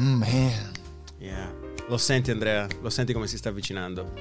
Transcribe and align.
Mm, 0.00 0.18
man. 0.18 0.72
Yeah. 1.18 1.52
Lo 1.88 1.98
senti 1.98 2.30
Andrea? 2.30 2.66
Lo 2.80 2.88
senti 2.90 3.12
come 3.12 3.26
si 3.26 3.36
sta 3.36 3.48
avvicinando? 3.50 4.12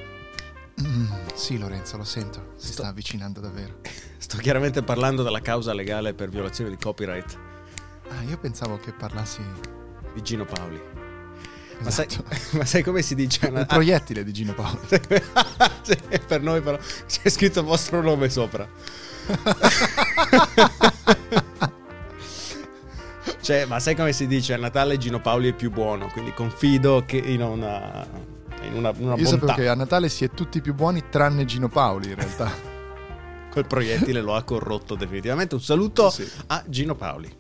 Mm, 0.82 1.06
sì, 1.36 1.58
Lorenzo, 1.58 1.98
lo 1.98 2.04
sento. 2.04 2.54
Si 2.58 2.68
Sto- 2.68 2.82
sta 2.82 2.88
avvicinando 2.88 3.40
davvero. 3.40 3.80
Sto 4.18 4.38
chiaramente 4.38 4.82
parlando 4.84 5.24
della 5.24 5.40
causa 5.42 5.74
legale 5.74 6.14
per 6.14 6.30
violazione 6.30 6.70
di 6.70 6.78
copyright 6.78 7.38
Ah, 8.10 8.22
io 8.24 8.38
pensavo 8.38 8.78
che 8.78 8.92
parlassi. 8.92 9.42
di 10.14 10.22
Gino 10.24 10.44
Paoli. 10.46 10.82
Ma, 11.80 11.90
sai, 11.92 12.08
Esatto. 12.08 12.26
ma 12.58 12.66
sai 12.66 12.84
come 12.84 13.02
si 13.02 13.16
dice? 13.16 13.48
Il 13.48 13.66
proiettile 13.68 14.24
di 14.24 14.34
Gino 14.34 14.54
Paolo. 14.54 14.80
Sì, 15.82 15.98
per 16.28 16.42
noi 16.42 16.62
però 16.62 16.78
c'è 17.08 17.30
scritto 17.30 17.60
il 17.62 17.66
vostro 17.66 18.02
nome 18.02 18.30
sopra. 18.30 18.68
Cioè, 23.50 23.66
ma 23.66 23.80
sai 23.80 23.96
come 23.96 24.14
si 24.14 24.28
dice? 24.28 24.54
A 24.54 24.58
Natale 24.58 25.00
Gino 25.00 25.20
Paoli 25.22 25.50
è 25.50 25.54
più 25.54 25.72
buono, 25.72 26.08
quindi 26.10 26.32
confido 26.36 27.02
che 27.04 27.18
in 27.18 27.42
una, 27.42 28.06
in 28.62 28.76
una, 28.76 28.94
una 28.96 29.16
Io 29.16 29.26
sapevo 29.26 29.48
bontà. 29.48 29.54
che 29.56 29.68
a 29.68 29.74
Natale 29.74 30.08
si 30.08 30.24
è 30.24 30.30
tutti 30.30 30.62
più 30.62 30.76
buoni 30.76 31.06
tranne 31.10 31.46
Gino 31.46 31.68
Paoli, 31.68 32.10
in 32.10 32.16
realtà. 32.16 32.52
Quel 33.50 33.66
proiettile 33.66 34.22
lo 34.22 34.36
ha 34.36 34.44
corrotto 34.44 34.94
definitivamente. 34.94 35.56
Un 35.56 35.62
saluto 35.62 36.12
Sì. 36.12 36.30
a 36.46 36.64
Gino 36.68 36.94
Paoli. 36.94 37.36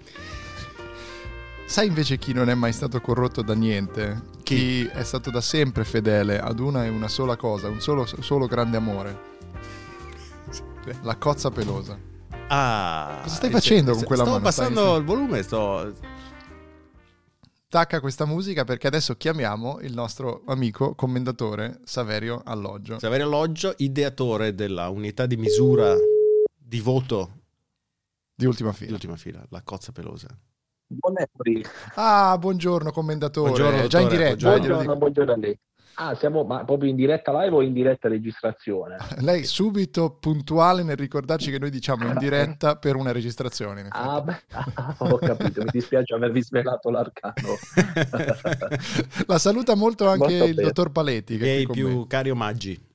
Sai 1.68 1.86
invece 1.86 2.18
chi 2.18 2.34
non 2.34 2.50
è 2.50 2.56
mai 2.56 2.74
stato 2.74 3.00
corrotto 3.02 3.44
da 3.44 3.54
niente? 3.54 4.20
Chi, 4.42 4.88
è 4.88 5.04
stato 5.04 5.30
da 5.30 5.42
sempre 5.42 5.84
fedele 5.84 6.40
ad 6.40 6.58
una 6.58 6.86
e 6.86 6.90
una 6.90 7.08
sola 7.08 7.36
cosa, 7.36 7.68
un 7.70 7.82
solo, 7.82 8.08
solo 8.08 8.48
grande 8.48 8.78
amore. 8.78 9.20
La 11.04 11.18
cozza 11.18 11.52
pelosa. 11.52 12.09
Ah, 12.52 13.20
Cosa 13.24 13.36
stai 13.36 13.50
eh, 13.50 13.52
facendo 13.52 13.94
con 13.94 14.04
quella 14.04 14.24
sto 14.24 14.32
mano? 14.32 14.44
passando 14.44 14.80
Stai- 14.82 14.98
il 14.98 15.04
volume, 15.04 15.44
sto... 15.44 15.94
Tacca 17.68 18.00
questa 18.00 18.26
musica 18.26 18.64
perché 18.64 18.88
adesso 18.88 19.16
chiamiamo 19.16 19.80
il 19.82 19.94
nostro 19.94 20.42
amico 20.48 20.96
commendatore 20.96 21.80
Saverio 21.84 22.42
Alloggio. 22.44 22.98
Saverio 22.98 23.28
Alloggio, 23.28 23.76
ideatore 23.78 24.56
della 24.56 24.90
unità 24.90 25.28
di 25.28 25.38
misura 25.38 25.94
di 26.58 26.80
voto 26.80 27.42
Di 28.34 28.46
ultima 28.46 28.72
di 28.72 28.76
fila. 28.78 28.94
ultima 28.94 29.16
fila, 29.18 29.46
la 29.50 29.62
cozza 29.62 29.92
pelosa. 29.92 30.28
Buon. 30.88 31.14
Ah, 31.94 32.36
buongiorno 32.40 32.92
commendatore. 32.92 33.52
Buongiorno, 33.52 33.86
Già 33.86 34.00
in 34.00 34.08
diretta. 34.08 34.50
Buongiorno, 34.50 34.96
buongiorno 34.98 35.32
a 35.34 35.38
lei. 35.38 35.60
Ah, 35.96 36.16
siamo 36.16 36.44
ma 36.44 36.64
proprio 36.64 36.90
in 36.90 36.96
diretta 36.96 37.32
live 37.42 37.56
o 37.56 37.62
in 37.62 37.74
diretta 37.74 38.08
registrazione? 38.08 38.98
Lei 39.20 39.44
subito 39.44 40.18
puntuale 40.20 40.84
nel 40.84 40.96
ricordarci 40.96 41.52
che 41.52 41.60
noi 41.60 41.70
diciamo 41.70 42.08
in 42.08 42.18
diretta 42.18 42.78
per 42.78 42.96
una 42.96 43.12
registrazione. 43.12 43.88
Ah, 43.90 44.22
beh, 44.22 44.42
ah, 44.52 44.96
ho 44.98 45.18
capito, 45.18 45.62
mi 45.62 45.70
dispiace 45.72 46.14
avervi 46.14 46.42
svelato 46.42 46.90
l'arcano. 46.90 47.34
La 49.28 49.38
saluta 49.38 49.76
molto 49.76 50.08
anche 50.08 50.28
Molto 50.30 50.46
il 50.46 50.56
bene. 50.56 50.68
dottor 50.68 50.92
Paletti. 50.92 51.38
Che 51.38 51.46
è 51.46 51.50
e 51.50 51.54
qui 51.56 51.62
i 51.62 51.66
con 51.66 51.76
più 51.76 51.98
me. 52.00 52.08
cari 52.08 52.30
omaggi. 52.30 52.88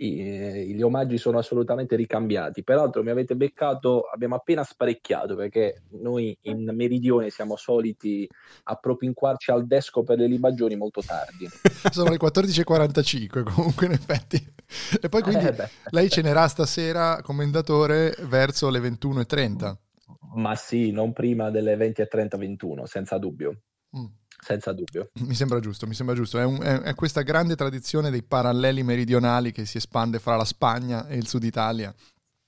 I- 0.00 0.20
eh, 0.20 0.64
gli 0.66 0.80
omaggi 0.80 1.18
sono 1.18 1.38
assolutamente 1.38 1.94
ricambiati. 1.94 2.62
Peraltro 2.64 3.02
mi 3.02 3.10
avete 3.10 3.36
beccato, 3.36 4.02
abbiamo 4.02 4.34
appena 4.36 4.64
sparecchiato 4.64 5.36
perché 5.36 5.82
noi 6.00 6.36
in 6.42 6.70
meridione 6.74 7.28
siamo 7.28 7.56
soliti 7.56 8.26
appropinquarci 8.64 9.50
al 9.50 9.66
desco 9.66 10.02
per 10.02 10.18
le 10.18 10.26
libagioni 10.26 10.74
molto 10.76 11.02
tardi. 11.02 11.46
Sono 11.92 12.10
le 12.10 12.16
14.45 12.18 13.42
comunque 13.42 13.86
in 13.86 13.92
effetti. 13.92 14.42
E 15.00 15.08
poi 15.08 15.20
quindi 15.22 15.46
Eh, 15.46 15.52
beh. 15.52 15.68
lei 15.90 16.08
cenerà 16.08 16.46
stasera 16.48 17.20
commendatore 17.22 18.14
verso 18.22 18.70
le 18.70 18.78
21.30. 18.80 19.76
Ma 20.34 20.54
sì, 20.54 20.92
non 20.92 21.12
prima 21.12 21.50
delle 21.50 21.76
20.30 21.76 22.38
21, 22.38 22.86
senza 22.86 23.18
dubbio, 23.18 23.62
Mm. 23.96 24.04
Senza 24.40 24.72
dubbio. 24.72 25.10
Mi 25.20 25.34
sembra 25.34 25.60
giusto, 25.60 25.86
mi 25.86 25.94
sembra 25.94 26.14
giusto. 26.14 26.38
È, 26.38 26.44
un- 26.44 26.60
è- 26.62 26.80
è 26.80 26.94
questa 26.94 27.22
grande 27.22 27.56
tradizione 27.56 28.10
dei 28.10 28.22
paralleli 28.22 28.82
meridionali 28.82 29.52
che 29.52 29.64
si 29.66 29.76
espande 29.76 30.18
fra 30.18 30.36
la 30.36 30.44
Spagna 30.44 31.06
e 31.06 31.16
il 31.16 31.26
sud 31.28 31.44
Italia. 31.44 31.94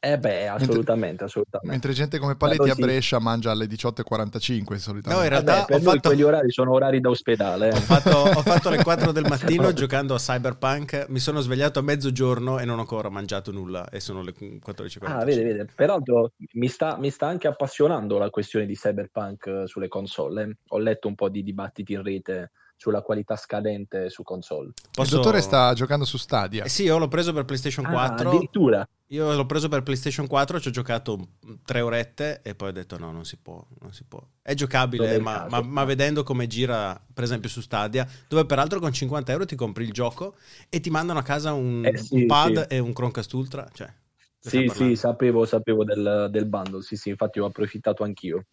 Eh 0.05 0.19
beh, 0.19 0.49
assolutamente, 0.49 1.23
assolutamente. 1.23 1.71
Mentre 1.71 1.93
gente 1.93 2.19
come 2.19 2.35
Paletti 2.35 2.69
a 2.69 2.75
sì. 2.75 2.81
Brescia 2.81 3.21
mangia 3.21 3.53
alle 3.53 3.67
18.45 3.67 4.75
solitamente. 4.75 5.09
No, 5.09 5.23
in 5.23 5.29
realtà 5.29 5.53
Vabbè, 5.53 5.65
per 5.67 5.77
ho 5.77 5.81
fatto- 5.81 6.09
quegli 6.09 6.23
orari 6.23 6.51
sono 6.51 6.73
orari 6.73 7.01
da 7.01 7.09
ospedale. 7.11 7.69
eh. 7.69 7.73
Ho 7.77 7.81
fatto, 7.81 8.11
ho 8.11 8.43
fatto 8.43 8.69
le 8.69 8.83
4 8.83 9.13
del 9.13 9.25
mattino 9.31 9.73
giocando 9.73 10.15
a 10.15 10.19
Cyberpunk, 10.19 11.07
mi 11.09 11.21
sono 11.21 11.41
svegliato 11.41 11.79
a 11.79 11.83
mezzogiorno 11.83 12.59
e 12.59 12.65
non 12.65 12.79
ho 12.79 12.81
ancora 12.81 13.11
mangiato 13.11 13.53
nulla 13.53 13.89
e 13.91 14.01
sono 14.01 14.23
le 14.23 14.33
14.45. 14.33 14.99
Ah, 15.03 15.25
vede, 15.25 15.45
vede. 15.45 15.67
Peraltro 15.73 16.33
mi 16.55 16.67
sta, 16.67 16.97
mi 16.99 17.11
sta 17.11 17.29
anche 17.29 17.47
appassionando 17.47 18.19
la 18.19 18.29
questione 18.31 18.67
di 18.67 18.75
Cyberpunk 18.75 19.47
eh, 19.47 19.67
sulle 19.69 19.87
console. 19.87 20.43
eh. 20.43 20.57
Ho 20.71 20.79
letto 20.79 21.07
un 21.07 21.15
po' 21.15 21.29
di 21.29 21.45
dibattiti 21.45 21.93
in 21.93 22.03
rete 22.03 22.51
sulla 22.83 23.01
qualità 23.01 23.37
scadente 23.37 24.11
su 24.11 24.25
console. 24.25 24.69
Il 24.75 24.75
Posso- 24.93 25.17
dottore 25.17 25.41
sta 25.41 25.73
giocando 25.73 26.05
su 26.05 26.17
Stadia. 26.17 26.65
Eh 26.65 26.69
sì, 26.69 26.83
io 26.83 26.99
l'ho 26.99 27.07
preso 27.07 27.33
per 27.33 27.45
PlayStation 27.45 27.85
Ah, 27.87 27.91
4. 27.91 28.29
addirittura. 28.29 28.89
Io 29.13 29.33
l'ho 29.35 29.47
preso 29.47 29.69
per 29.69 29.85
PlayStation 29.85 30.27
4, 30.27 30.59
ci 30.59 30.67
ho 30.69 30.71
giocato 30.73 31.29
tre 31.65 31.81
orette 31.81 32.41
e 32.43 32.57
poi 32.57 32.71
ho 32.71 32.73
detto 32.73 32.99
no, 32.99 33.13
non 33.13 33.25
si 33.25 33.37
può, 33.37 33.65
non 33.83 33.93
si 33.93 34.03
può. 34.05 34.21
È 34.41 34.55
giocabile, 34.55 35.15
il 35.15 35.23
ma, 35.23 35.47
ma- 35.49 35.61
ma 35.63 35.85
vedendo 35.85 36.25
come 36.25 36.49
gira, 36.49 37.01
per 37.15 37.23
esempio 37.23 37.49
su 37.49 37.61
Stadia, 37.61 38.05
dove 38.27 38.45
peraltro 38.47 38.81
con 38.81 38.91
50 38.93 39.31
euro 39.31 39.45
ti 39.45 39.55
compri 39.55 39.85
il 39.85 39.93
gioco 39.93 40.35
e 40.69 40.81
ti 40.81 40.91
mandano 40.91 41.21
a 41.21 41.23
casa 41.23 41.53
un, 41.53 41.85
Eh 41.85 41.97
sì, 41.99 42.15
un 42.23 42.27
pad 42.27 42.67
sì. 42.67 42.75
e 42.75 42.79
un 42.81 42.93
Chromecast 42.93 43.33
Ultra. 43.35 43.69
Cioè, 43.73 43.93
Sì, 44.41 44.69
sì, 44.75 44.97
sapevo, 44.97 45.45
sapevo 45.45 45.85
del, 45.85 46.27
del 46.33 46.47
bundle. 46.47 46.83
Sì, 46.83 46.97
sì, 46.97 47.11
infatti 47.11 47.39
ho 47.39 47.45
approfittato 47.47 48.03
anch'io. 48.03 48.47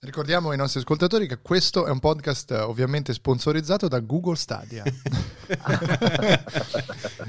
Ricordiamo 0.00 0.50
ai 0.50 0.56
nostri 0.56 0.78
ascoltatori 0.78 1.26
che 1.26 1.40
questo 1.42 1.84
è 1.84 1.90
un 1.90 1.98
podcast 1.98 2.52
eh, 2.52 2.60
ovviamente 2.60 3.12
sponsorizzato 3.12 3.88
da 3.88 3.98
Google 3.98 4.36
Stadia. 4.36 4.84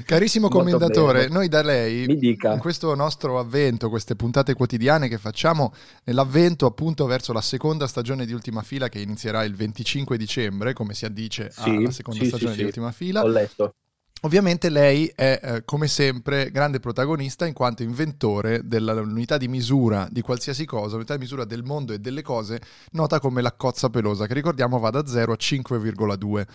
Carissimo 0.06 0.46
commendatore, 0.46 1.26
noi 1.26 1.48
da 1.48 1.62
lei, 1.62 2.04
in 2.04 2.58
questo 2.60 2.94
nostro 2.94 3.40
avvento, 3.40 3.88
queste 3.88 4.14
puntate 4.14 4.54
quotidiane 4.54 5.08
che 5.08 5.18
facciamo 5.18 5.74
nell'avvento 6.04 6.66
appunto 6.66 7.06
verso 7.06 7.32
la 7.32 7.40
seconda 7.40 7.88
stagione 7.88 8.24
di 8.24 8.32
Ultima 8.32 8.62
Fila 8.62 8.88
che 8.88 9.00
inizierà 9.00 9.42
il 9.42 9.56
25 9.56 10.16
dicembre, 10.16 10.72
come 10.72 10.94
si 10.94 11.04
addice 11.04 11.50
Sì, 11.50 11.70
alla 11.70 11.90
seconda 11.90 12.22
sì, 12.22 12.28
stagione 12.28 12.52
sì, 12.52 12.58
di. 12.58 12.64
Ultima 12.66 12.92
Fila. 12.92 13.24
Ho 13.24 13.26
letto. 13.26 13.74
Ovviamente 14.22 14.68
lei 14.68 15.10
è, 15.14 15.40
eh, 15.42 15.64
come 15.64 15.88
sempre, 15.88 16.50
grande 16.50 16.78
protagonista 16.78 17.46
in 17.46 17.54
quanto 17.54 17.82
inventore 17.82 18.60
dell'unità 18.64 19.38
di 19.38 19.48
misura 19.48 20.08
di 20.10 20.20
qualsiasi 20.20 20.66
cosa, 20.66 20.96
unità 20.96 21.14
di 21.14 21.20
misura 21.20 21.44
del 21.44 21.62
mondo 21.62 21.94
e 21.94 21.98
delle 22.00 22.20
cose, 22.20 22.60
nota 22.92 23.18
come 23.18 23.40
la 23.40 23.52
cozza 23.52 23.88
pelosa, 23.88 24.26
che 24.26 24.34
ricordiamo 24.34 24.78
va 24.78 24.90
da 24.90 25.06
0 25.06 25.32
a 25.32 25.36
5,2. 25.36 26.46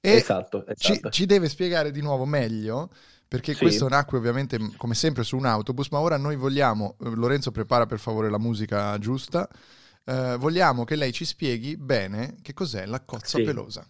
E 0.00 0.10
esatto, 0.10 0.64
ci, 0.76 0.92
esatto. 0.92 1.10
ci 1.10 1.26
deve 1.26 1.48
spiegare 1.48 1.92
di 1.92 2.00
nuovo 2.00 2.24
meglio, 2.24 2.90
perché 3.28 3.52
Sì. 3.54 3.60
questo 3.60 3.88
nacque 3.88 4.18
ovviamente 4.18 4.58
come 4.76 4.94
sempre 4.94 5.22
su 5.22 5.36
un 5.36 5.46
autobus, 5.46 5.88
ma 5.90 6.00
ora 6.00 6.16
noi 6.16 6.34
vogliamo, 6.34 6.96
eh, 7.04 7.08
Lorenzo 7.10 7.52
prepara 7.52 7.86
per 7.86 8.00
favore 8.00 8.30
la 8.30 8.38
musica 8.38 8.98
giusta, 8.98 9.48
eh, 10.04 10.36
vogliamo 10.38 10.82
che 10.84 10.96
lei 10.96 11.12
ci 11.12 11.24
spieghi 11.24 11.76
bene 11.76 12.36
che 12.42 12.52
cos'è 12.52 12.84
la 12.86 13.00
cozza 13.04 13.38
Sì. 13.38 13.44
pelosa. 13.44 13.88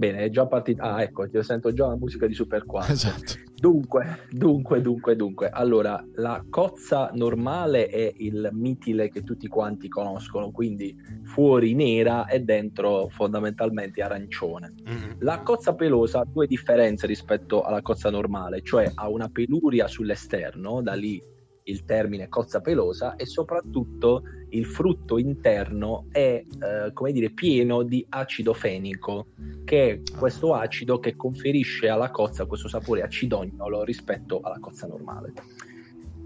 Bene, 0.00 0.20
è 0.20 0.30
già 0.30 0.46
partita. 0.46 0.94
Ah, 0.94 1.02
ecco, 1.02 1.28
ti 1.28 1.42
sento 1.42 1.74
già 1.74 1.88
la 1.88 1.94
musica 1.94 2.26
di 2.26 2.32
Super 2.32 2.64
4. 2.64 2.90
Esatto. 2.90 3.34
Dunque, 3.54 4.20
dunque, 4.30 4.80
dunque, 4.80 5.14
dunque. 5.14 5.50
Allora, 5.50 6.02
la 6.14 6.42
cozza 6.48 7.10
normale 7.12 7.86
è 7.88 8.10
il 8.16 8.48
mitile 8.52 9.10
che 9.10 9.22
tutti 9.22 9.46
quanti 9.46 9.88
conoscono, 9.88 10.52
quindi 10.52 10.96
fuori 11.24 11.74
nera 11.74 12.24
e 12.28 12.40
dentro 12.40 13.08
fondamentalmente 13.10 14.00
arancione. 14.00 14.72
Mm. 14.88 15.10
La 15.18 15.42
cozza 15.42 15.74
pelosa 15.74 16.20
ha 16.20 16.24
due 16.24 16.46
differenze 16.46 17.06
rispetto 17.06 17.60
alla 17.60 17.82
cozza 17.82 18.08
normale, 18.08 18.62
cioè 18.62 18.90
ha 18.94 19.06
una 19.06 19.28
peluria 19.28 19.86
sull'esterno, 19.86 20.80
da 20.80 20.94
lì 20.94 21.20
il 21.64 21.84
termine 21.84 22.28
cozza 22.28 22.60
pelosa, 22.60 23.16
e 23.16 23.26
soprattutto 23.26 24.22
il 24.50 24.66
frutto 24.66 25.18
interno 25.18 26.06
è, 26.10 26.42
eh, 26.44 26.92
come 26.92 27.12
dire, 27.12 27.30
pieno 27.30 27.82
di 27.82 28.04
acido 28.08 28.52
fenico, 28.54 29.28
che 29.64 29.90
è 29.90 30.00
questo 30.16 30.54
acido 30.54 30.98
che 30.98 31.16
conferisce 31.16 31.88
alla 31.88 32.10
cozza 32.10 32.46
questo 32.46 32.68
sapore 32.68 33.02
acidognolo 33.02 33.84
rispetto 33.84 34.40
alla 34.40 34.58
cozza 34.58 34.86
normale. 34.86 35.32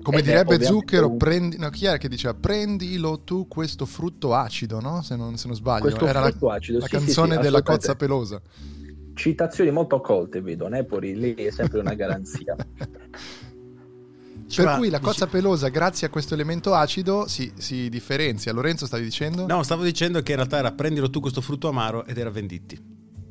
Come 0.02 0.18
Ed 0.18 0.24
direbbe 0.24 0.60
Zucchero, 0.62 1.10
un- 1.12 1.16
prendi, 1.16 1.56
no, 1.56 1.70
chi 1.70 1.86
era 1.86 1.96
che 1.96 2.08
diceva 2.08 2.34
prendilo 2.34 3.20
tu 3.20 3.48
questo 3.48 3.86
frutto 3.86 4.34
acido, 4.34 4.78
no? 4.78 5.00
Se 5.00 5.16
non, 5.16 5.38
se 5.38 5.46
non 5.46 5.56
sbaglio, 5.56 5.82
Questo 5.82 6.06
era 6.06 6.20
la, 6.20 6.28
frutto 6.28 6.50
acido, 6.50 6.78
la 6.78 6.86
sì, 6.86 6.90
sì, 6.90 6.96
canzone 7.04 7.36
sì, 7.36 7.40
della 7.40 7.58
assolutamente. 7.58 7.86
cozza 7.86 7.96
pelosa. 7.96 8.42
Citazioni 9.14 9.70
molto 9.70 10.00
colte, 10.00 10.42
vedo, 10.42 10.68
Nepori, 10.68 11.16
lì 11.16 11.34
è 11.34 11.50
sempre 11.50 11.78
una 11.80 11.94
garanzia. 11.94 12.54
Per 14.46 14.64
Cioè, 14.64 14.76
cui 14.76 14.90
la 14.90 15.00
cozza 15.00 15.26
pelosa, 15.26 15.68
grazie 15.68 16.06
a 16.06 16.10
questo 16.10 16.34
elemento 16.34 16.74
acido, 16.74 17.26
si, 17.26 17.50
si 17.56 17.88
differenzia. 17.88 18.52
Lorenzo 18.52 18.86
stavi 18.86 19.02
dicendo? 19.02 19.46
No, 19.46 19.62
stavo 19.62 19.82
dicendo 19.82 20.22
che 20.22 20.32
in 20.32 20.36
realtà 20.36 20.58
era 20.58 20.72
prendilo 20.72 21.08
tu 21.10 21.20
questo 21.20 21.40
frutto 21.40 21.68
amaro 21.68 22.04
ed 22.06 22.18
era 22.18 22.30
venditti. 22.30 22.78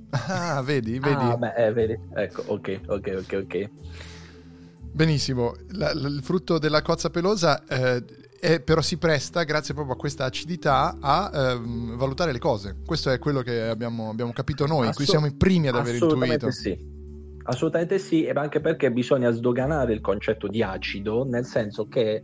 Ah, 0.10 0.62
vedi, 0.62 1.00
vedi. 1.00 1.15
Ah, 1.24 1.38
beh, 1.38 1.54
eh, 1.56 1.71
vedi. 1.71 1.98
Ecco, 2.15 2.44
ok, 2.48 2.80
ok, 2.88 3.15
ok, 3.19 3.42
ok. 3.44 3.69
Benissimo. 4.92 5.56
La- 5.71 5.94
la- 5.94 6.07
il 6.07 6.21
frutto 6.24 6.60
della 6.60 6.81
cozza 6.81 7.10
pelosa 7.10 7.63
eh, 7.65 8.04
eh, 8.39 8.60
però 8.60 8.81
si 8.81 8.98
presta, 8.98 9.44
grazie 9.44 9.74
proprio 9.74 9.95
a 9.95 9.98
questa 9.98 10.25
acidità, 10.25 10.98
a 11.00 11.31
ehm, 11.33 11.95
valutare 11.95 12.31
le 12.33 12.39
cose. 12.39 12.75
Questo 12.86 13.10
è 13.10 13.18
quello 13.18 13.42
che 13.42 13.62
abbiamo, 13.62 14.10
abbiamo 14.10 14.33
capito 14.33 14.65
noi, 14.68 14.88
Assu- 14.88 14.98
qui 14.98 15.06
siamo 15.06 15.25
i 15.27 15.33
primi 15.33 15.69
ad 15.69 15.75
aver 15.75 15.95
assolutamente 15.95 16.45
intuito. 16.45 16.51
sì. 16.51 16.93
Assolutamente 17.44 18.00
sì, 18.00 18.24
e 18.24 18.31
anche 18.31 18.62
perché 18.62 18.92
bisogna 18.92 19.31
sdoganare 19.31 19.94
il 19.94 20.01
concetto 20.01 20.48
di 20.48 20.62
acido, 20.62 21.25
nel 21.25 21.45
senso 21.45 21.88
che 21.88 22.24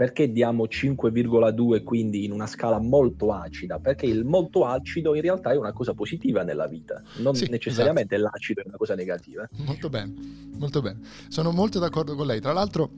perché 0.00 0.32
diamo 0.32 0.64
5,2 0.64 1.82
quindi 1.82 2.24
in 2.24 2.32
una 2.32 2.46
scala 2.46 2.78
molto 2.78 3.32
acida? 3.32 3.78
Perché 3.78 4.06
il 4.06 4.24
molto 4.24 4.64
acido 4.64 5.14
in 5.14 5.20
realtà 5.20 5.52
è 5.52 5.56
una 5.56 5.72
cosa 5.72 5.92
positiva 5.92 6.42
nella 6.42 6.66
vita, 6.66 7.02
non 7.18 7.34
Sì, 7.34 7.50
necessariamente 7.50 8.16
l'acido 8.16 8.62
è 8.62 8.64
una 8.66 8.78
cosa 8.78 8.94
negativa. 8.94 9.46
Molto 9.58 9.90
bene, 9.90 10.14
molto 10.56 10.80
bene. 10.80 11.00
Sono 11.28 11.50
molto 11.50 11.78
d'accordo 11.78 12.14
con 12.14 12.26
lei. 12.26 12.40
Tra 12.40 12.54
l'altro, 12.54 12.90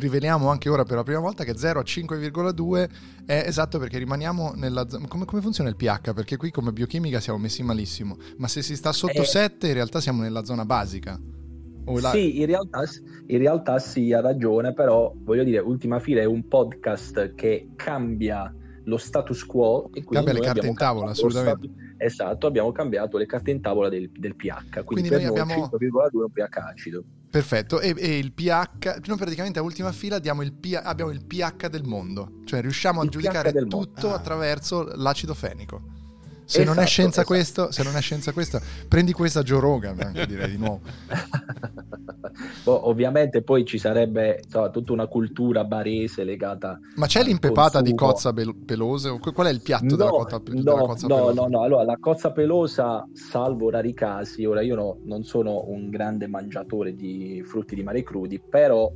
riveliamo 0.00 0.48
anche 0.48 0.68
ora 0.68 0.82
per 0.84 0.96
la 0.96 1.02
prima 1.04 1.20
volta 1.20 1.44
che 1.44 1.56
0 1.56 1.78
a 1.80 1.82
5,2 1.84 2.88
è 3.26 3.44
esatto 3.46 3.78
perché 3.78 3.98
rimaniamo 3.98 4.52
nella 4.56 4.88
zona. 4.88 5.06
Come, 5.06 5.24
come 5.26 5.40
funziona 5.40 5.68
il 5.70 5.76
pH? 5.76 6.12
Perché 6.12 6.36
qui 6.36 6.50
come 6.50 6.72
biochimica 6.72 7.20
siamo 7.20 7.38
messi 7.38 7.62
malissimo, 7.62 8.16
ma 8.38 8.48
se 8.48 8.62
si 8.62 8.74
sta 8.74 8.92
sotto 8.92 9.20
Eh. 9.22 9.24
7 9.24 9.68
in 9.68 9.74
realtà 9.74 10.00
siamo 10.00 10.22
nella 10.22 10.44
zona 10.44 10.64
basica. 10.64 11.20
La- 11.86 12.10
Sì, 12.10 12.40
in 12.40 12.46
realtà, 12.46 12.82
in 13.26 13.38
realtà 13.38 13.78
sì, 13.78 14.12
ha 14.12 14.20
ragione, 14.20 14.72
però 14.74 15.12
voglio 15.16 15.42
dire, 15.44 15.58
Ultima 15.58 15.98
Fila 15.98 16.20
è 16.20 16.24
un 16.24 16.46
podcast 16.46 17.34
che 17.34 17.70
cambia 17.74 18.54
lo 18.84 18.96
status 18.96 19.44
quo 19.44 19.86
e 19.92 20.02
quindi 20.04 20.14
Cambia 20.14 20.32
le 20.34 20.40
carte 20.40 20.66
in 20.66 20.74
tavola, 20.74 21.10
assolutamente. 21.10 21.68
Esatto, 21.98 22.46
abbiamo 22.46 22.72
cambiato 22.72 23.18
le 23.18 23.26
carte 23.26 23.50
in 23.50 23.60
tavola 23.60 23.88
del, 23.88 24.10
del 24.10 24.34
pH, 24.36 24.84
quindi, 24.84 24.84
Quindi 24.84 25.08
per 25.08 25.18
noi 25.22 25.30
noi 25.30 25.40
abbiamo- 25.40 25.68
5,2 25.68 26.20
è 26.20 26.24
un 26.24 26.30
pH 26.32 26.56
acido. 26.72 27.04
Perfetto, 27.30 27.78
e, 27.80 27.94
e 27.96 28.18
il 28.18 28.32
pH, 28.32 29.06
noi 29.06 29.16
praticamente 29.16 29.60
a 29.60 29.62
ultima 29.62 29.92
fila 29.92 30.18
diamo 30.18 30.42
il 30.42 30.52
P- 30.52 30.78
abbiamo 30.82 31.12
il 31.12 31.24
pH 31.24 31.68
del 31.68 31.84
mondo, 31.84 32.40
cioè 32.44 32.60
riusciamo 32.60 33.00
a 33.00 33.04
Il 33.04 33.10
giudicare 33.10 33.52
pH 33.52 33.66
tutto 33.68 34.10
Ah. 34.10 34.14
attraverso 34.16 34.82
l'acido 34.96 35.32
fenico. 35.34 35.80
Se 36.50 36.64
non 36.64 36.80
è 36.80 36.82
Esatto, 36.82 36.86
scienza 36.86 37.22
esatto. 37.22 37.26
questo, 37.26 37.70
se 37.70 37.82
non 37.84 37.94
è 37.96 38.00
scienza 38.00 38.32
questa, 38.32 38.60
prendi 38.88 39.12
questa 39.12 39.42
Joe 39.44 39.60
Rogan, 39.60 40.00
anche 40.00 40.26
direi 40.26 40.50
di 40.50 40.56
nuovo. 40.58 40.80
Boh, 42.64 42.88
ovviamente 42.88 43.42
poi 43.42 43.64
ci 43.64 43.78
sarebbe 43.78 44.40
insomma, 44.42 44.70
tutta 44.70 44.92
una 44.92 45.06
cultura 45.06 45.64
barese 45.64 46.24
legata 46.24 46.78
Ma 46.94 47.06
c'è 47.06 47.22
l'impepata 47.22 47.80
di 47.80 47.94
cozza 47.94 48.32
pel- 48.32 48.56
pelose? 48.64 49.08
O 49.08 49.18
que- 49.18 49.32
Qual 49.32 49.46
è 49.46 49.50
il 49.50 49.62
piatto 49.62 49.94
della, 49.96 50.10
No, 50.10 50.16
cozza, 50.16 50.40
pe- 50.40 50.58
della 50.58 50.82
no, 50.82 50.82
cozza 50.82 51.06
no, 51.06 51.14
pelosa? 51.14 51.40
no, 51.42 51.46
no, 51.48 51.62
allora 51.62 51.84
la 51.84 51.96
cozza 51.98 52.32
pelosa, 52.32 53.08
salvo 53.12 53.70
rari 53.70 53.94
casi, 53.94 54.44
ora 54.44 54.60
io 54.60 54.74
no- 54.74 54.98
non 55.04 55.22
sono 55.24 55.64
un 55.68 55.88
grande 55.88 56.26
mangiatore 56.26 56.94
di 56.94 57.42
frutti 57.44 57.74
di 57.76 57.82
mare 57.82 58.02
crudi, 58.02 58.40
però 58.40 58.90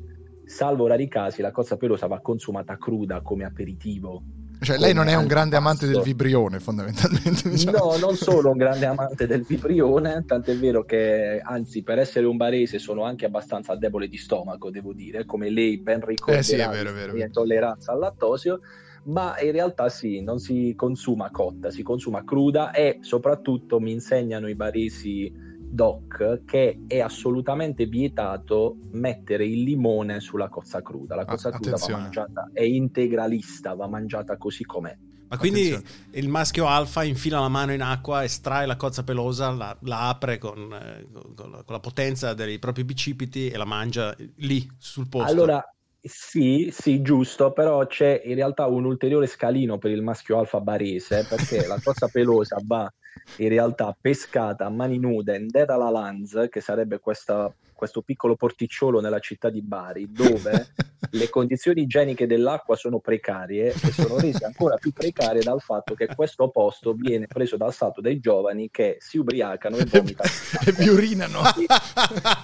salvo 0.45 0.87
rari 0.87 1.09
casi 1.09 1.41
la 1.41 1.51
cozza 1.53 1.77
pelosa 1.77 2.07
va 2.07 2.21
consumata 2.21 2.77
cruda 2.77 3.23
come 3.23 3.45
aperitivo. 3.45 4.23
Cioè, 4.65 4.79
lei 4.79 4.95
non 4.95 5.09
è 5.09 5.15
un 5.15 5.27
grande 5.27 5.57
amante 5.57 5.87
del 5.87 6.01
vibrione, 6.01 6.59
fondamentalmente. 6.61 7.49
Diciamo. 7.51 7.77
No, 7.77 7.97
non 7.99 8.17
sono 8.17 8.51
un 8.51 8.57
grande 8.57 8.87
amante 8.87 9.27
del 9.27 9.43
vibrione, 9.43 10.25
tant'è 10.27 10.57
vero 10.57 10.85
che, 10.85 11.41
anzi, 11.43 11.83
per 11.83 11.99
essere 11.99 12.27
un 12.27 12.37
barese 12.37 12.79
sono 12.79 13.05
anche 13.05 13.27
abbastanza 13.27 13.77
debole 13.77 14.09
di 14.09 14.17
stomaco, 14.17 14.71
devo 14.71 14.93
dire, 14.93 15.25
come 15.25 15.51
lei 15.51 15.79
ben 15.79 16.05
ricorderà, 16.05 16.39
Eh 16.39 16.43
sì, 16.43 16.55
è 16.55 16.69
vero, 16.69 16.91
è 16.91 16.93
vero, 16.93 17.17
intolleranza 17.17 17.93
al 17.93 17.99
lattosio, 17.99 18.61
ma 19.05 19.39
in 19.41 19.53
realtà 19.53 19.89
sì, 19.89 20.23
non 20.23 20.39
si 20.39 20.75
consuma 20.77 21.31
cotta, 21.31 21.71
si 21.71 21.83
consuma 21.83 22.25
cruda 22.25 22.71
e 22.71 22.99
soprattutto 23.03 23.79
mi 23.81 23.93
insegnano 23.93 24.49
i 24.49 24.55
baresi 24.55 25.33
doc 25.75 26.45
che 26.45 26.81
è 26.87 27.01
assolutamente 27.01 27.87
vietato 27.87 28.77
mettere 28.93 29.45
il 29.45 29.63
limone 29.63 30.21
sulla 30.21 30.49
cozza 30.49 30.83
cruda. 30.83 31.17
La 31.17 31.25
cozza 31.25 31.51
cruda 31.51 31.77
va 31.77 31.89
mangiata, 31.89 32.51
è 32.53 32.63
integralista, 32.63 33.75
va 33.75 33.89
mangiata 33.89 34.37
così 34.37 34.65
com'è. 34.65 34.97
Ma 35.27 35.39
quindi 35.39 35.73
Attenzione. 35.73 36.19
il 36.19 36.29
maschio 36.29 36.67
alfa 36.67 37.03
infila 37.03 37.41
la 37.41 37.49
mano 37.49 37.73
in 37.73 37.83
acqua, 37.83 38.23
estrae 38.23 38.67
la 38.67 38.77
cozza 38.77 39.03
pelosa, 39.03 39.51
la, 39.51 39.77
la 39.81 40.09
apre 40.09 40.39
con, 40.39 40.73
eh, 40.73 41.07
con 41.13 41.35
con 41.35 41.65
la 41.67 41.81
potenza 41.81 42.35
dei 42.35 42.59
propri 42.59 42.85
bicipiti 42.85 43.49
e 43.49 43.57
la 43.57 43.65
mangia 43.65 44.15
lì 44.37 44.69
sul 44.79 45.09
posto. 45.09 45.33
Allora, 45.33 45.75
sì, 46.01 46.69
sì, 46.71 47.01
giusto, 47.01 47.53
però 47.53 47.87
c'è 47.87 48.21
in 48.25 48.35
realtà 48.35 48.67
un 48.67 48.85
ulteriore 48.85 49.27
scalino 49.27 49.79
per 49.79 49.91
il 49.91 50.03
maschio 50.03 50.39
alfa 50.39 50.61
barese, 50.61 51.27
perché 51.29 51.67
la 51.67 51.81
cozza 51.83 52.09
pelosa 52.09 52.59
va 52.63 52.93
in 53.37 53.49
realtà 53.49 53.97
pescata 53.99 54.67
a 54.67 54.71
mani 54.71 54.99
nude 54.99 55.37
in 55.37 55.49
Dera 55.49 55.77
la 55.77 55.91
Lanz, 55.91 56.49
che 56.51 56.61
sarebbe 56.61 56.99
questa- 56.99 57.53
questo 57.75 58.03
piccolo 58.03 58.37
porticciolo 58.37 59.01
nella 59.01 59.19
città 59.19 59.51
di 59.51 59.61
Bari, 59.61 60.11
dove 60.11 60.69
le 61.11 61.29
condizioni 61.29 61.83
igieniche 61.83 62.27
dell'acqua 62.27 62.77
sono 62.77 62.99
precarie 62.99 63.73
e 63.73 63.93
sono 63.93 64.19
rese 64.19 64.45
ancora 64.45 64.77
più 64.77 64.93
precarie 64.93 65.43
dal 65.43 65.61
fatto 65.61 65.95
che 65.95 66.09
questo 66.15 66.49
posto 66.49 66.95
viene 66.95 67.27
preso 67.27 67.57
d'assalto 67.57 68.01
dai 68.01 68.21
giovani 68.21 68.71
che 68.71 68.97
si 69.01 69.19
ubriacano 69.19 69.77
e 69.77 69.85
vomitano. 69.85 70.31
e 70.65 70.73
vi 70.73 70.89
urinano. 70.89 71.41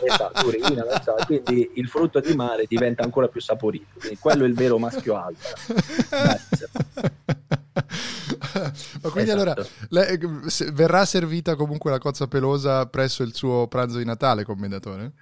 Esatto, 0.05 0.47
urinano, 0.47 0.91
esatto. 0.91 1.25
quindi 1.25 1.71
il 1.75 1.89
frutto 1.89 2.21
di 2.21 2.35
mare 2.35 2.67
diventa 2.69 3.03
ancora 3.03 3.29
più 3.29 3.41
saporito. 3.41 3.99
Quindi 3.99 4.19
quello 4.19 4.45
è 4.45 4.47
il 4.47 4.55
vero 4.55 4.79
maschio 4.79 5.17
alfa. 5.17 7.19
Ma 9.11 9.17
quindi 9.17 9.31
Esatto. 9.31 9.63
allora 9.91 10.49
se- 10.49 10.71
verrà 10.73 11.05
servita 11.05 11.57
comunque 11.57 11.91
la 11.91 11.99
cozza 11.99 12.29
pelosa 12.29 12.87
presso 12.87 13.23
il 13.23 13.35
suo 13.35 13.67
pranzo 13.67 13.99
di 13.99 14.05
Natale, 14.05 14.45
commendatore? 14.45 15.13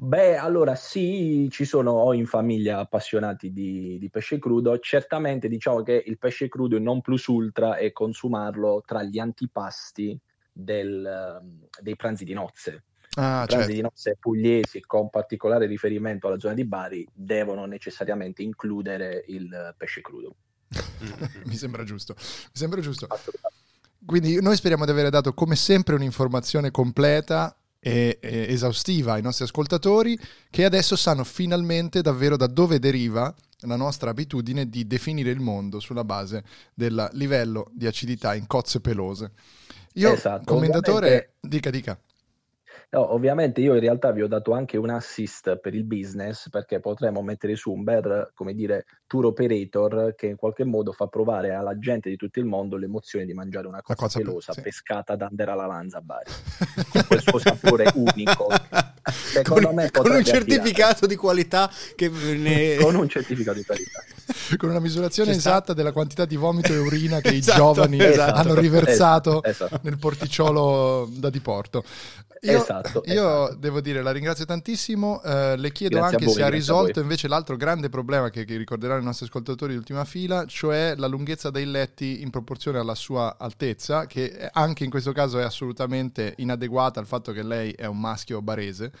Beh, 0.00 0.36
allora 0.36 0.76
sì, 0.76 1.48
ci 1.50 1.64
sono 1.64 1.90
ho 1.90 2.14
in 2.14 2.26
famiglia 2.26 2.78
appassionati 2.78 3.52
di, 3.52 3.98
di 3.98 4.08
pesce 4.10 4.38
crudo. 4.38 4.78
Certamente 4.78 5.48
diciamo 5.48 5.82
che 5.82 6.02
il 6.06 6.18
pesce 6.18 6.48
crudo 6.48 6.76
il 6.76 6.82
non 6.82 7.00
plus 7.00 7.26
ultra 7.26 7.76
è 7.76 7.90
consumarlo 7.90 8.80
tra 8.86 9.02
gli 9.02 9.18
antipasti 9.18 10.16
del, 10.52 11.04
ehm, 11.04 11.66
dei 11.80 11.96
pranzi 11.96 12.24
di 12.24 12.32
nozze. 12.32 12.84
Ah, 13.16 13.42
I 13.42 13.46
pranzi 13.46 13.56
certo. 13.56 13.72
di 13.72 13.80
nozze 13.80 14.16
pugliesi, 14.20 14.80
con 14.80 15.10
particolare 15.10 15.66
riferimento 15.66 16.28
alla 16.28 16.38
zona 16.38 16.54
di 16.54 16.64
Bari, 16.64 17.04
devono 17.12 17.64
necessariamente 17.66 18.42
includere 18.42 19.24
il 19.26 19.74
pesce 19.76 20.00
crudo. 20.00 20.36
Mi 21.44 21.56
sembra 21.56 21.84
giusto. 21.84 22.14
Mi 22.18 22.24
sembra 22.52 22.80
giusto. 22.80 23.06
Quindi 24.04 24.40
noi 24.40 24.56
speriamo 24.56 24.84
di 24.84 24.90
aver 24.90 25.10
dato 25.10 25.34
come 25.34 25.56
sempre 25.56 25.94
un'informazione 25.94 26.70
completa 26.70 27.54
e, 27.80 28.18
e 28.20 28.46
esaustiva 28.52 29.14
ai 29.14 29.22
nostri 29.22 29.44
ascoltatori 29.44 30.18
che 30.50 30.64
adesso 30.64 30.96
sanno 30.96 31.24
finalmente 31.24 32.00
davvero 32.00 32.36
da 32.36 32.46
dove 32.46 32.78
deriva 32.78 33.34
la 33.62 33.76
nostra 33.76 34.10
abitudine 34.10 34.68
di 34.68 34.86
definire 34.86 35.30
il 35.30 35.40
mondo 35.40 35.80
sulla 35.80 36.04
base 36.04 36.44
del 36.74 37.08
livello 37.12 37.70
di 37.72 37.86
acidità 37.86 38.34
in 38.34 38.46
cozze 38.46 38.80
pelose. 38.80 39.32
Io, 39.94 40.12
Esatto, 40.12 40.44
commendatore, 40.44 41.06
ovviamente- 41.06 41.34
dica 41.40 41.70
dica. 41.70 42.00
No, 42.90 43.12
ovviamente 43.12 43.60
io 43.60 43.74
in 43.74 43.80
realtà 43.80 44.12
vi 44.12 44.22
ho 44.22 44.26
dato 44.28 44.52
anche 44.52 44.78
un 44.78 44.88
assist 44.88 45.58
per 45.58 45.74
il 45.74 45.84
business 45.84 46.48
perché 46.48 46.80
potremmo 46.80 47.20
mettere 47.20 47.54
su 47.54 47.70
un 47.70 47.84
bel, 47.84 48.30
come 48.32 48.54
dire, 48.54 48.86
tour 49.06 49.26
operator 49.26 50.14
che 50.14 50.28
in 50.28 50.36
qualche 50.36 50.64
modo 50.64 50.92
fa 50.92 51.06
provare 51.06 51.52
alla 51.52 51.78
gente 51.78 52.08
di 52.08 52.16
tutto 52.16 52.38
il 52.38 52.46
mondo 52.46 52.76
l'emozione 52.78 53.26
di 53.26 53.34
mangiare 53.34 53.66
una 53.66 53.82
cosa 53.82 54.06
pe- 54.06 54.24
pelosa 54.24 54.54
sì. 54.54 54.62
pescata 54.62 55.16
da 55.16 55.26
Andera 55.26 55.52
alla 55.52 55.66
Lanza 55.66 55.98
a 55.98 56.00
Bari. 56.00 56.30
Con 56.88 57.04
quel 57.06 57.20
suo 57.20 57.38
sapore 57.38 57.92
unico. 57.94 58.48
Secondo 59.04 59.66
con, 59.66 59.74
me 59.74 59.90
con 59.92 60.10
un 60.10 60.24
certificato 60.24 61.06
di 61.06 61.16
qualità 61.16 61.70
che 61.94 62.08
ne... 62.08 62.76
con 62.76 62.94
un 62.94 63.06
certificato 63.06 63.58
di 63.58 63.64
qualità. 63.66 64.00
Con 64.56 64.70
una 64.70 64.80
misurazione 64.80 65.32
sta. 65.34 65.50
esatta 65.50 65.72
della 65.74 65.92
quantità 65.92 66.24
di 66.24 66.36
vomito 66.36 66.72
e 66.72 66.78
urina 66.78 67.20
che 67.20 67.28
Esatto, 67.36 67.52
i 67.52 67.56
giovani 67.56 67.98
esatto, 68.02 68.34
hanno 68.34 68.54
riversato 68.54 69.42
esatto, 69.42 69.80
nel 69.82 69.98
porticciolo 69.98 71.08
da 71.12 71.30
diporto. 71.30 71.84
Io, 72.42 72.62
Esatto, 72.62 73.02
io 73.06 73.46
esatto. 73.46 73.56
devo 73.56 73.80
dire, 73.80 74.00
la 74.00 74.12
ringrazio 74.12 74.44
tantissimo. 74.44 75.20
eh, 75.22 75.56
le 75.56 75.72
chiedo 75.72 75.96
Grazie 75.96 76.14
anche 76.14 76.24
voi, 76.26 76.34
se 76.34 76.42
ha 76.44 76.48
risolto 76.48 77.00
invece 77.00 77.26
l'altro 77.26 77.56
grande 77.56 77.88
problema 77.88 78.30
che, 78.30 78.44
che 78.44 78.56
ricorderanno 78.56 79.00
i 79.00 79.04
nostri 79.04 79.26
ascoltatori 79.26 79.72
di 79.72 79.78
ultima 79.78 80.04
fila, 80.04 80.44
cioè 80.46 80.94
la 80.96 81.08
lunghezza 81.08 81.50
dei 81.50 81.64
letti 81.66 82.22
in 82.22 82.30
proporzione 82.30 82.78
alla 82.78 82.94
sua 82.94 83.36
altezza, 83.38 84.06
che 84.06 84.48
anche 84.52 84.84
in 84.84 84.90
questo 84.90 85.10
caso 85.12 85.40
è 85.40 85.42
assolutamente 85.42 86.34
inadeguata 86.36 87.00
al 87.00 87.06
fatto 87.06 87.32
che 87.32 87.42
lei 87.42 87.72
è 87.72 87.86
un 87.86 87.98
maschio 87.98 88.40
barese. 88.40 88.92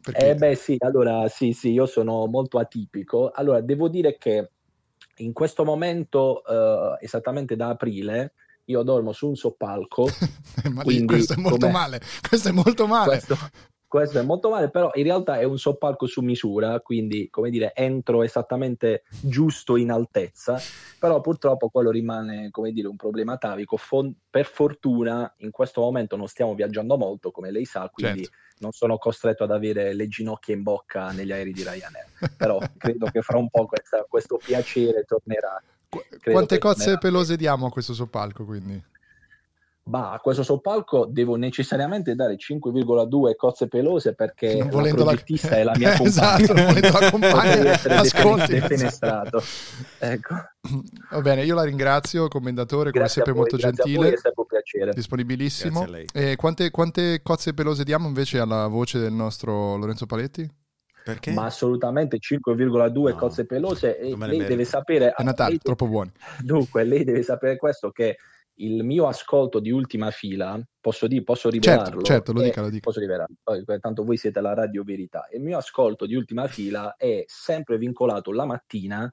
Perché 0.00 0.30
Eh 0.30 0.34
beh 0.34 0.54
sì, 0.54 0.76
allora 0.80 1.28
sì, 1.28 1.52
sì, 1.52 1.72
io 1.72 1.86
sono 1.86 2.26
molto 2.26 2.58
atipico. 2.58 3.30
Allora, 3.34 3.60
devo 3.60 3.88
dire 3.88 4.16
che 4.18 4.50
in 5.16 5.32
questo 5.32 5.64
momento, 5.64 6.44
eh, 6.44 7.04
esattamente 7.04 7.56
da 7.56 7.68
aprile, 7.68 8.32
io 8.66 8.82
dormo 8.82 9.12
su 9.12 9.28
un 9.28 9.36
soppalco, 9.36 10.08
Ma 10.72 10.82
quindi 10.82 11.06
questo 11.06 11.34
è 11.34 11.36
molto 11.36 11.58
com'è? 11.58 11.72
male. 11.72 12.00
Questo 12.26 12.48
è 12.48 12.52
molto 12.52 12.86
male. 12.86 13.06
questo, 13.10 13.36
questo 13.94 14.18
è 14.18 14.22
molto 14.22 14.50
male, 14.50 14.70
però 14.70 14.90
in 14.94 15.04
realtà 15.04 15.38
è 15.38 15.44
un 15.44 15.56
soppalco 15.56 16.06
su 16.06 16.20
misura, 16.20 16.80
quindi 16.80 17.28
come 17.30 17.48
dire, 17.48 17.72
entro 17.76 18.24
esattamente 18.24 19.04
giusto 19.20 19.76
in 19.76 19.92
altezza, 19.92 20.60
però 20.98 21.20
purtroppo 21.20 21.68
quello 21.68 21.92
rimane, 21.92 22.50
come 22.50 22.72
dire, 22.72 22.88
un 22.88 22.96
problema 22.96 23.34
atavico. 23.34 23.76
Fon- 23.76 24.12
per 24.28 24.46
fortuna 24.46 25.32
in 25.38 25.52
questo 25.52 25.80
momento 25.80 26.16
non 26.16 26.26
stiamo 26.26 26.56
viaggiando 26.56 26.96
molto, 26.96 27.30
come 27.30 27.52
lei 27.52 27.64
sa, 27.66 27.88
quindi 27.88 28.24
certo. 28.24 28.38
non 28.58 28.72
sono 28.72 28.98
costretto 28.98 29.44
ad 29.44 29.52
avere 29.52 29.94
le 29.94 30.08
ginocchia 30.08 30.56
in 30.56 30.64
bocca 30.64 31.12
negli 31.12 31.30
aerei 31.30 31.52
di 31.52 31.62
Ryanair, 31.62 32.34
però 32.36 32.58
credo 32.76 33.06
che 33.12 33.22
fra 33.22 33.38
un 33.38 33.48
po' 33.48 33.66
questa, 33.66 34.04
questo 34.08 34.40
piacere 34.44 35.04
tornerà. 35.04 35.62
Qu- 35.88 36.04
quante 36.32 36.58
cozze 36.58 36.78
tornerà. 36.78 36.98
pelose 36.98 37.36
diamo 37.36 37.66
a 37.66 37.70
questo 37.70 37.94
soppalco, 37.94 38.44
quindi? 38.44 38.92
Bah, 39.86 40.12
a 40.12 40.18
questo 40.18 40.42
soppalco 40.42 41.04
devo 41.04 41.36
necessariamente 41.36 42.14
dare 42.14 42.36
5,2 42.36 43.34
cozze 43.36 43.68
pelose 43.68 44.14
perché 44.14 44.56
non 44.64 44.82
la 44.82 44.94
progettista 44.94 45.50
la... 45.50 45.56
è 45.56 45.62
la 45.62 45.72
mia 45.76 45.92
compagna. 45.98 46.38
esatto, 46.38 46.52
non 46.54 46.74
la 46.80 47.10
compagna. 47.10 47.70
essere 47.70 47.94
Ascolti. 47.96 48.52
defenestrato. 48.54 49.42
Ecco. 49.98 50.34
Va 51.10 51.20
bene, 51.20 51.44
io 51.44 51.54
la 51.54 51.64
ringrazio, 51.64 52.28
commendatore, 52.28 52.90
come 52.90 53.04
grazie 53.04 53.22
sempre 53.22 53.32
voi, 53.32 53.40
molto 53.42 53.56
gentile. 53.58 54.14
è 54.14 54.16
sempre 54.16 54.32
un 54.36 54.46
piacere. 54.46 54.92
Disponibilissimo. 54.94 55.86
E 56.14 56.36
quante, 56.36 56.70
quante 56.70 57.20
cozze 57.22 57.52
pelose 57.52 57.84
diamo 57.84 58.08
invece 58.08 58.38
alla 58.38 58.66
voce 58.68 58.98
del 58.98 59.12
nostro 59.12 59.76
Lorenzo 59.76 60.06
Paletti? 60.06 60.50
Perché? 61.04 61.32
Ma 61.32 61.44
assolutamente 61.44 62.16
5,2 62.16 62.90
no, 62.90 63.14
cozze 63.16 63.44
pelose 63.44 63.98
e 63.98 64.04
lei 64.04 64.16
merito. 64.16 64.44
deve 64.44 64.64
sapere... 64.64 65.12
È 65.12 65.22
Natale, 65.22 65.50
lei, 65.50 65.58
troppo 65.58 65.86
buoni. 65.86 66.10
Dunque, 66.40 66.84
lei 66.84 67.04
deve 67.04 67.22
sapere 67.22 67.58
questo 67.58 67.90
che 67.90 68.16
il 68.56 68.84
mio 68.84 69.06
ascolto 69.06 69.58
di 69.58 69.70
ultima 69.70 70.10
fila, 70.10 70.60
posso, 70.80 71.06
dire, 71.06 71.22
posso 71.22 71.50
certo, 71.50 71.66
rivelarlo? 71.66 72.02
Certo, 72.02 72.04
certo 72.04 72.32
lo 72.32 72.42
dica, 72.42 72.60
lo 72.60 72.68
dica. 72.68 72.82
Posso 72.82 73.00
rivelarlo, 73.00 73.34
poi, 73.42 73.64
tanto 73.80 74.04
voi 74.04 74.16
siete 74.16 74.40
la 74.40 74.54
radio 74.54 74.84
verità. 74.84 75.26
Il 75.32 75.42
mio 75.42 75.58
ascolto 75.58 76.06
di 76.06 76.14
ultima 76.14 76.46
fila 76.46 76.94
è 76.96 77.24
sempre 77.26 77.78
vincolato 77.78 78.32
la 78.32 78.44
mattina 78.44 79.12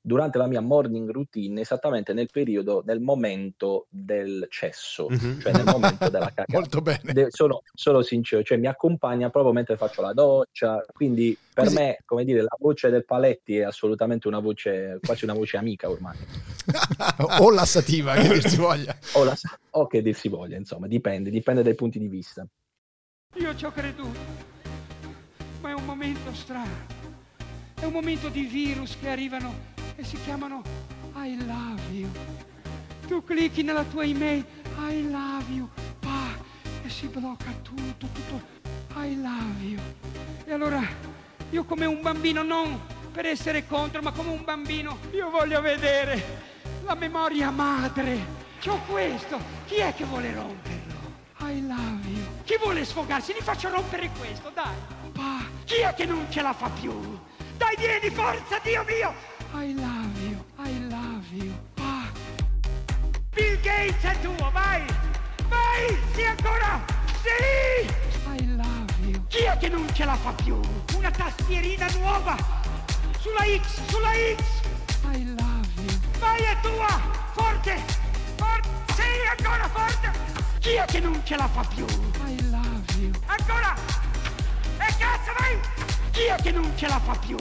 durante 0.00 0.38
la 0.38 0.46
mia 0.46 0.60
morning 0.60 1.10
routine 1.10 1.60
esattamente 1.60 2.12
nel 2.12 2.28
periodo, 2.30 2.82
nel 2.86 3.00
momento 3.00 3.86
del 3.90 4.46
cesso, 4.48 5.08
mm-hmm. 5.10 5.40
cioè 5.40 5.52
nel 5.52 5.64
momento 5.64 6.08
della 6.08 6.30
cacca. 6.34 6.46
Molto 6.48 6.80
bene. 6.80 7.12
De- 7.12 7.26
sono, 7.30 7.62
sono, 7.74 8.02
sincero, 8.02 8.42
cioè 8.42 8.56
mi 8.56 8.66
accompagna 8.66 9.28
proprio 9.28 9.52
mentre 9.52 9.76
faccio 9.76 10.00
la 10.00 10.12
doccia, 10.12 10.84
quindi 10.92 11.36
per 11.52 11.64
Così. 11.64 11.76
me, 11.76 11.98
come 12.06 12.24
dire, 12.24 12.42
la 12.42 12.56
voce 12.58 12.88
del 12.88 13.04
Paletti 13.04 13.58
è 13.58 13.62
assolutamente 13.62 14.26
una 14.26 14.38
voce, 14.38 14.98
quasi 15.04 15.24
una 15.24 15.34
voce 15.34 15.56
amica 15.58 15.90
ormai. 15.90 16.16
o 17.40 17.50
lassativa, 17.50 18.14
che 18.14 18.28
dir 18.28 18.46
si 18.46 18.56
voglia. 18.56 18.96
O, 19.14 19.24
la, 19.24 19.34
o 19.70 19.86
che 19.86 20.02
dir 20.02 20.14
si 20.14 20.28
voglia, 20.28 20.56
insomma, 20.56 20.86
dipende, 20.86 21.30
dipende 21.30 21.62
dai 21.62 21.74
punti 21.74 21.98
di 21.98 22.06
vista. 22.06 22.46
Io 23.34 23.54
ci 23.54 23.64
ho 23.64 23.72
creduto, 23.72 24.18
ma 25.60 25.70
è 25.70 25.74
un 25.74 25.84
momento 25.84 26.32
strano. 26.32 26.98
È 27.74 27.84
un 27.84 27.92
momento 27.92 28.28
di 28.28 28.42
virus 28.42 28.96
che 28.98 29.08
arrivano 29.08 29.78
e 30.00 30.04
si 30.04 30.18
chiamano 30.22 30.62
I 31.14 31.36
love 31.44 31.82
you. 31.90 32.10
Tu 33.06 33.22
clicchi 33.22 33.62
nella 33.62 33.84
tua 33.84 34.04
email 34.04 34.44
I 34.88 35.10
love 35.10 35.52
you, 35.52 35.68
pa, 35.98 36.28
e 36.82 36.88
si 36.88 37.06
blocca 37.08 37.50
tutto, 37.62 38.06
tutto 38.06 38.40
I 38.96 39.20
love 39.20 39.62
you. 39.62 39.78
E 40.46 40.52
allora 40.52 40.80
io 41.50 41.64
come 41.64 41.84
un 41.84 42.00
bambino, 42.00 42.42
non 42.42 42.80
per 43.12 43.26
essere 43.26 43.66
contro, 43.66 44.00
ma 44.00 44.12
come 44.12 44.30
un 44.30 44.42
bambino, 44.42 44.96
io 45.12 45.28
voglio 45.28 45.60
vedere 45.60 46.38
la 46.84 46.94
memoria 46.94 47.50
madre. 47.50 48.38
C'ho 48.58 48.78
questo, 48.88 49.38
chi 49.66 49.76
è 49.76 49.94
che 49.94 50.04
vuole 50.04 50.32
romperlo? 50.32 50.98
I 51.40 51.66
love 51.66 52.08
you. 52.08 52.22
Chi 52.44 52.56
vuole 52.58 52.84
sfogarsi? 52.86 53.32
Gli 53.32 53.42
faccio 53.42 53.68
rompere 53.68 54.10
questo, 54.18 54.50
dai. 54.54 54.76
Pa, 55.12 55.40
chi 55.64 55.80
è 55.80 55.92
che 55.92 56.06
non 56.06 56.26
ce 56.30 56.40
la 56.40 56.54
fa 56.54 56.70
più? 56.70 56.92
Dai, 57.58 57.76
vieni, 57.76 58.08
forza, 58.14 58.58
Dio 58.62 58.84
mio! 58.86 59.39
I 59.52 59.72
love 59.74 60.22
you, 60.22 60.38
I 60.58 60.70
love 60.88 61.26
you. 61.32 61.52
Ah. 61.78 62.08
Bill 63.34 63.60
Gates 63.62 64.02
è 64.02 64.16
tuo, 64.20 64.50
vai! 64.52 64.82
Vai! 65.48 65.98
Sì 66.14 66.24
ancora! 66.24 66.80
Sì! 67.20 67.86
I 68.32 68.56
love 68.56 68.94
you. 69.00 69.26
Chi 69.26 69.42
è 69.42 69.56
che 69.58 69.68
non 69.68 69.92
ce 69.92 70.04
la 70.04 70.14
fa 70.14 70.32
più? 70.32 70.58
Una 70.94 71.10
tastierina 71.10 71.88
nuova! 71.98 72.36
Sulla 73.18 73.44
X, 73.60 73.80
sulla 73.88 74.12
X! 74.12 74.62
I 75.12 75.24
love 75.24 75.68
you. 75.76 75.98
Vai 76.20 76.42
è 76.42 76.56
tua! 76.62 77.00
Forte! 77.32 77.82
Forte! 78.36 78.68
Sì, 78.94 79.02
ancora 79.36 79.68
forte! 79.68 80.12
Chi 80.60 80.74
è 80.74 80.84
che 80.84 81.00
non 81.00 81.20
ce 81.24 81.36
la 81.36 81.48
fa 81.48 81.64
più? 81.74 81.84
I 82.26 82.50
love 82.50 82.92
you. 83.00 83.10
Ancora! 83.26 83.74
E 84.78 84.94
cazzo, 84.96 85.32
vai! 85.38 85.58
Chi 86.12 86.22
è 86.22 86.36
che 86.40 86.52
non 86.52 86.70
ce 86.76 86.86
la 86.86 87.00
fa 87.00 87.16
più? 87.16 87.36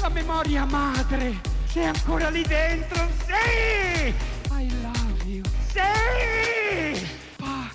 La 0.00 0.08
memoria 0.08 0.64
madre! 0.64 1.40
Sei 1.66 1.84
ancora 1.84 2.28
lì 2.30 2.42
dentro? 2.42 3.08
Sì! 3.26 4.14
I 4.50 4.80
love 4.82 5.24
you! 5.24 5.42
Sì! 5.68 7.06
Pa! 7.36 7.70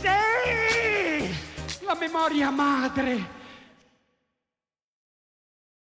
Sì! 0.00 1.34
La 1.84 1.96
memoria 1.98 2.50
madre! 2.50 3.39